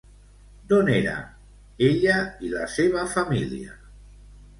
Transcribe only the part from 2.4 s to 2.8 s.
i la